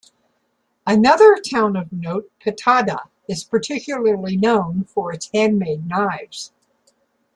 Another 0.87 1.37
town 1.39 1.75
of 1.75 1.93
note, 1.93 2.31
Pattada, 2.43 3.09
is 3.27 3.43
particularly 3.43 4.35
known 4.35 4.83
for 4.85 5.13
its 5.13 5.29
handmade 5.31 5.85
knives. 5.85 6.51